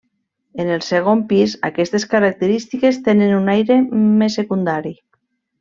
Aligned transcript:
En 0.61 0.71
el 0.75 0.79
segon 0.85 1.21
pis 1.33 1.53
aquestes 1.69 2.07
característiques 2.15 2.99
tenen 3.11 3.37
un 3.43 3.55
aire 3.57 3.81
més 4.01 4.39
secundari. 4.43 4.97